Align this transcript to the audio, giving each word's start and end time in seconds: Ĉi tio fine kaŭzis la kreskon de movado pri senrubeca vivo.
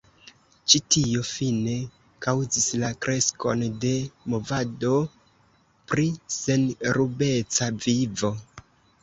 Ĉi 0.71 0.79
tio 0.93 1.19
fine 1.31 1.75
kaŭzis 2.25 2.65
la 2.83 2.89
kreskon 3.07 3.61
de 3.83 3.93
movado 4.35 4.95
pri 5.93 6.09
senrubeca 6.39 7.71
vivo. 7.87 8.35